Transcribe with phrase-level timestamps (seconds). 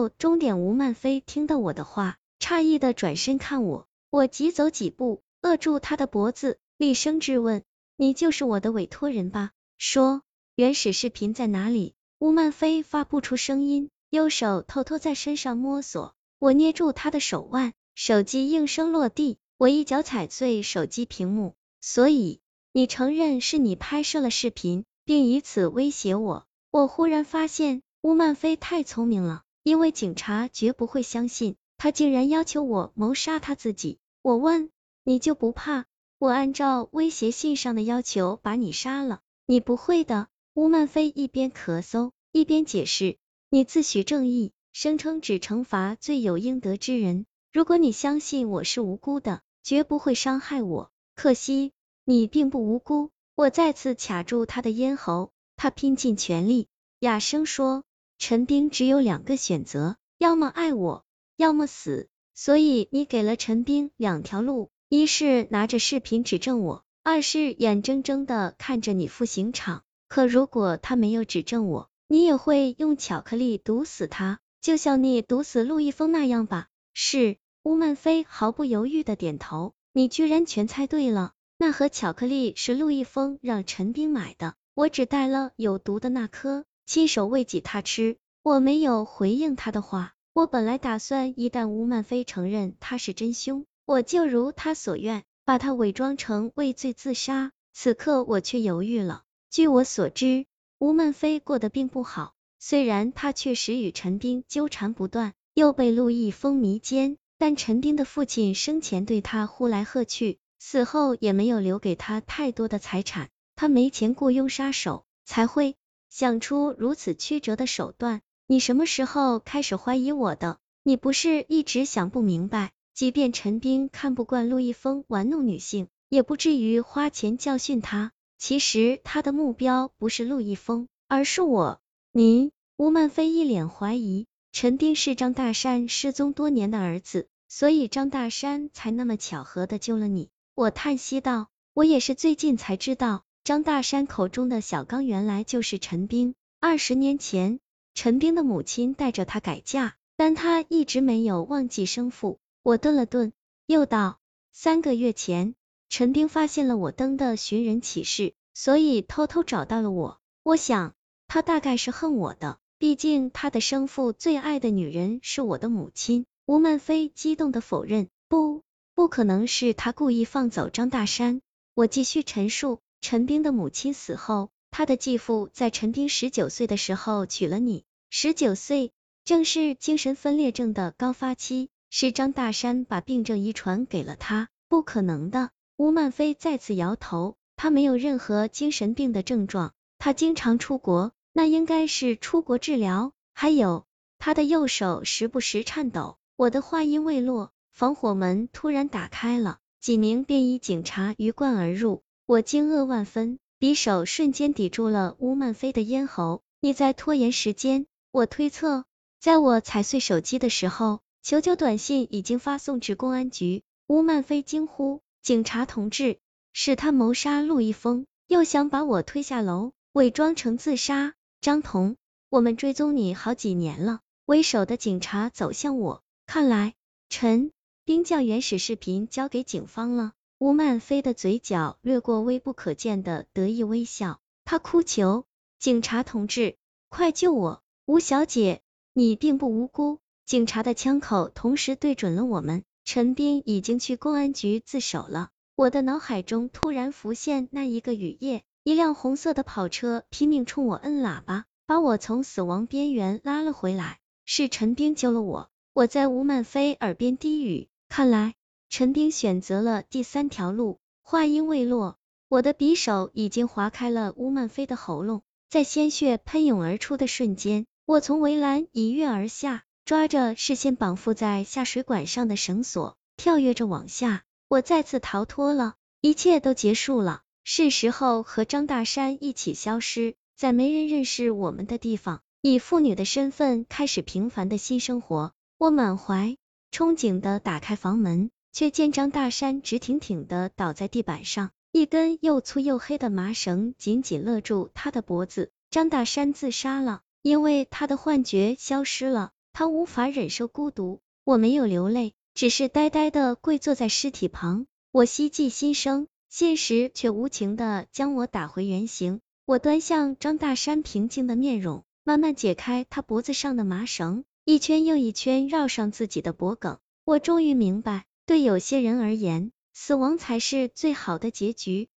[0.00, 0.60] 有终点。
[0.60, 7.62] 吴曼飞听到我的话，诧异的转身看我，我急走几步，扼住他的脖子，厉声质问
[7.96, 9.50] ：“你就是我的委托人吧？
[9.76, 10.22] 说，
[10.54, 21.54] 原始视频在哪里？”吴曼飞发不出声音，右手偷偷在身上摸索，我捏住他的手腕，手机应声落地，我一脚踩碎手机屏幕。
[21.82, 22.40] 所以，
[22.72, 26.46] 你承认是你拍摄了视频，并以此威胁我？
[26.70, 27.82] 我忽然发现。
[28.02, 33.98] 吴曼飞太聪明了，因为警察绝不会相信他竟然要求我谋杀他自己。
[34.22, 34.70] 我问，
[35.04, 35.86] 你就不怕
[36.18, 39.20] 我按照威胁信上的要求把你杀了？
[39.46, 40.28] 你不会的。
[40.52, 43.16] 吴曼飞一边咳嗽一边解释，
[43.48, 47.24] 你自诩正义，声称只惩罚罪有应得之人。
[47.52, 50.90] 如果你相信我是无辜的，绝不会伤害我。
[51.14, 51.72] 可惜
[52.04, 53.10] 你并不无辜。
[53.36, 56.68] 我再次卡住他的咽喉，他拼尽全力，
[56.98, 57.84] 哑声说。
[58.20, 61.06] 陈冰只有两个选择，要么爱我，
[61.38, 62.10] 要么死。
[62.34, 69.84] 所以你给了陈冰两条路，一是拿着视频指证我，二是眼睁睁的看着你赴刑场。
[70.06, 76.68] 可如果他没有指证我，你也会用巧克力毒死他，就像你毒死陆一峰那样吧？
[76.92, 77.38] 是。
[77.62, 79.72] 吴曼飞毫不犹豫的点头。
[79.94, 81.32] 你居然全猜对了。
[81.56, 86.66] 那盒巧克力是陆一峰让陈冰买的，我只带了有毒的那颗。
[86.90, 90.12] 亲手喂给他吃，我没有回应他的话。
[90.32, 97.52] 我本来打算，一旦吴曼飞承认他是真凶，我就如他所愿，把他伪装成畏罪自杀。
[97.72, 99.22] 此刻我却犹豫了。
[99.50, 100.46] 据我所知，
[100.80, 115.76] 吴曼飞过得并不好，虽然他确实与陈斌纠缠不断，又被陆毅风迷奸，但陈斌的父亲生前对他呼来喝去，死后也没有留给他太多的财产，他没钱雇佣杀手，才会。
[116.10, 120.58] 想出如此曲折的手段，你什么时候开始怀疑我的？
[120.82, 128.12] 你不是一直想不明白，即便陈斌看不惯陆一峰玩弄女性，也不至于花钱教训他。
[128.38, 131.80] 其实他的目标不是陆一峰，而是我。
[132.12, 134.26] 您，吴曼飞一脸怀疑。
[134.52, 140.28] 陈斌是张大山失踪多年的儿子，所以张大山才那么巧合的救了你。
[140.56, 143.22] 我叹息道，我也是最近才知道。
[143.42, 146.34] 张大山口中的小刚原来就是陈冰。
[146.60, 147.58] 二十年前，
[147.94, 152.38] 陈冰的母亲带着他改嫁，但他一直没有忘记生父。
[152.62, 153.32] 我顿了顿，
[153.66, 154.18] 又道：
[154.52, 155.54] 三个月前，
[155.88, 160.20] 陈冰发现了我登的寻人启事，所以偷偷找到了我。
[160.42, 160.92] 我想，
[161.26, 166.26] 他大概是恨我的，毕竟他的生父最爱的女人是我的母亲。
[166.44, 168.62] 吴曼飞激动的否认：不，
[168.94, 171.40] 不可能是他故意放走张大山。
[171.74, 172.80] 我继续陈述。
[173.00, 177.84] 陈冰的母亲死后，他的继父在陈冰十九岁的时候娶了你。
[178.10, 178.92] 十九岁
[179.24, 184.48] 正是精神分裂症的高发期，是张大山把病症遗传给了他。
[184.68, 193.12] 不可能的，吴曼飞再次摇头，他没有任何精神病的症状，他经常出国，那应该是出国治疗。
[193.32, 193.86] 还有，
[194.18, 196.18] 他的右手时不时颤抖。
[196.36, 202.02] 我的话音未落，防火门突然打开了，几名便衣警察鱼贯而入。
[202.30, 206.42] 我惊愕万分，匕首瞬间抵住了吴曼飞的咽喉。
[206.60, 208.84] 你在拖延时间，我推测，
[209.18, 213.64] 在我踩碎手机的时候，求救短信已经发送至公安局。
[213.88, 216.18] 吴曼飞惊呼：“警察同志，
[216.52, 221.96] 是他谋杀陆一峰，又想把我推下楼，伪装成自杀。”张彤，
[222.28, 223.98] 我们追踪你好几年了。
[224.24, 226.74] 为首的警察走向我，看来
[227.08, 227.50] 陈
[227.84, 230.12] 兵将原始视频交给警方了。
[230.40, 235.26] 吴曼飞的嘴角掠过微不可见的得意微笑，他哭求
[235.60, 236.56] ：“警察同志，
[236.88, 237.62] 快救我！
[237.84, 238.62] 吴小姐，
[238.94, 242.64] 你并不无辜。”警察的枪口同时对准了我们。
[242.86, 245.28] 陈斌已经去公安局自首了。
[245.56, 253.98] 我的脑海中突然浮现那一个雨夜，一辆红色的跑车拼命冲我摁喇叭，把我从死亡边缘拉了回来。
[254.24, 255.50] 是陈斌救了我。
[255.74, 258.36] 我在吴曼飞耳边低语：“看来。”
[258.70, 285.32] 陈冰选择了第三条路，话音未落，我的匕首已经划开了乌曼飞的喉咙，在鲜血喷涌而出的瞬间，我从围栏一跃而下，抓着视线绑缚在下水管上的绳索，跳跃着往下，我再次逃脱了，一切都结束了，是时候和张大山一起消失在没人认识我们的地方，以妇女的身份开始平凡的新生活。
[285.58, 286.36] 我满怀
[286.70, 288.30] 憧憬的打开房门。
[288.52, 295.50] 却见张大山直挺挺的倒在地板上，一根又粗又黑的麻绳紧紧勒住他的脖子。
[295.70, 299.30] 张大山自杀了，因为他的幻觉消失了。
[299.52, 301.00] 他无法忍受孤独。
[301.24, 304.66] 我没有流泪，只是呆呆的跪坐在尸体旁。
[304.90, 309.20] 我希冀新生，现实却无情的将我打回原形。
[309.44, 316.78] 我端向张大山平静的面容，慢慢解开他脖子上的麻绳，一圈又一圈绕上自己的脖颈。
[317.04, 321.89] 我终于明白，对有些人而言，死亡才是最好的结局。